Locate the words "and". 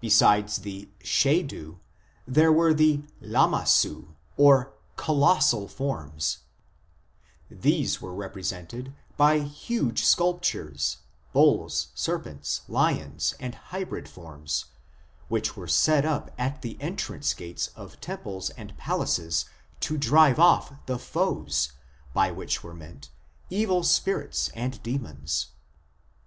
13.38-13.56, 18.48-18.74, 24.54-24.82